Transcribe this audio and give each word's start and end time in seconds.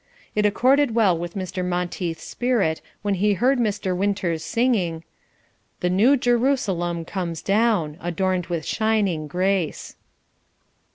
It 0.33 0.47
accorded 0.47 0.95
well 0.95 1.15
with 1.15 1.35
Mr. 1.35 1.63
Monteith's 1.63 2.23
spirit 2.23 2.81
when 3.03 3.13
he 3.13 3.35
heard 3.35 3.59
Mr. 3.59 3.95
Winters 3.95 4.43
singing 4.43 5.03
"The 5.81 5.91
New 5.91 6.17
Jerusalem 6.17 7.05
comes 7.05 7.43
down. 7.43 7.99
Adorned 8.01 8.47
With 8.47 8.65
shining 8.65 9.27
grace." 9.27 9.95